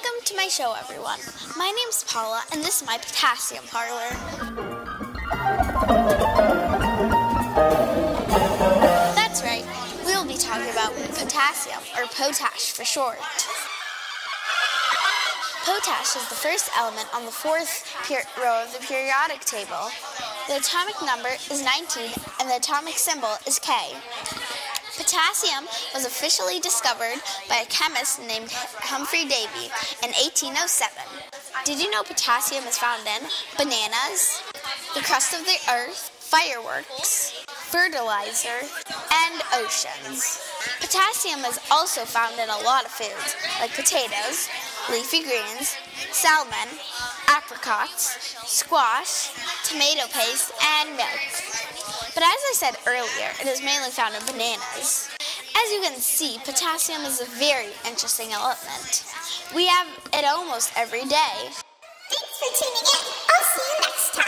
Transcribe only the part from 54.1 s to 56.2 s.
in bananas. As you can